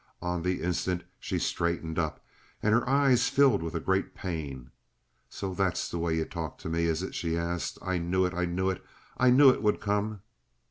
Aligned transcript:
On 0.19 0.41
the 0.41 0.63
instant 0.63 1.03
she 1.19 1.37
straightened 1.37 1.99
up, 1.99 2.25
and 2.63 2.73
her 2.73 2.89
eyes 2.89 3.29
filled 3.29 3.61
with 3.61 3.75
a 3.75 3.79
great 3.79 4.15
pain. 4.15 4.71
"So 5.29 5.53
that's 5.53 5.91
the 5.91 5.99
way 5.99 6.15
you 6.17 6.25
talk 6.25 6.57
to 6.65 6.69
me, 6.69 6.85
is 6.85 7.03
it?" 7.03 7.13
she 7.13 7.37
asked. 7.37 7.77
"I 7.83 7.99
knew 7.99 8.25
it! 8.25 8.33
I 8.33 8.45
knew 8.45 8.71
it! 8.71 8.83
I 9.19 9.29
knew 9.29 9.51
it 9.51 9.61
would 9.61 9.79
come!" 9.79 10.21